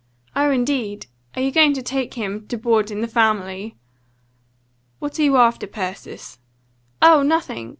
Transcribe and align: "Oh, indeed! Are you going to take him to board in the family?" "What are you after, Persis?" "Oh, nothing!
"Oh, 0.35 0.49
indeed! 0.49 1.05
Are 1.35 1.43
you 1.43 1.51
going 1.51 1.73
to 1.75 1.83
take 1.83 2.15
him 2.15 2.47
to 2.47 2.57
board 2.57 2.89
in 2.89 3.01
the 3.01 3.07
family?" 3.07 3.75
"What 4.97 5.19
are 5.19 5.21
you 5.21 5.37
after, 5.37 5.67
Persis?" 5.67 6.39
"Oh, 7.03 7.21
nothing! 7.21 7.69